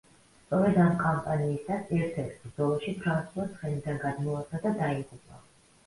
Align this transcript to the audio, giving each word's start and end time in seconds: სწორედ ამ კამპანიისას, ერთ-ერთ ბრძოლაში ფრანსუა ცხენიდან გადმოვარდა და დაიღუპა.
სწორედ 0.45 0.79
ამ 0.85 0.95
კამპანიისას, 1.01 1.85
ერთ-ერთ 1.99 2.41
ბრძოლაში 2.47 2.97
ფრანსუა 3.05 3.49
ცხენიდან 3.55 4.05
გადმოვარდა 4.09 4.67
და 4.69 4.77
დაიღუპა. 4.85 5.45